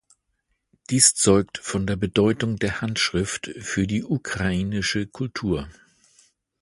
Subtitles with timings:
[0.89, 5.69] Dies zeugt von der Bedeutung der Handschrift für die ukrainische Kultur.